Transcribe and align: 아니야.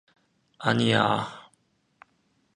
아니야. 0.57 1.29